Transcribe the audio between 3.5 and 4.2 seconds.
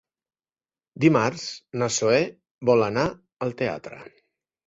teatre.